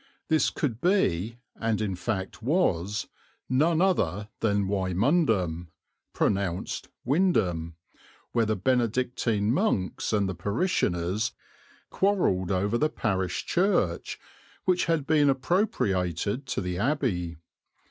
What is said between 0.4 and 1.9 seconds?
could be, and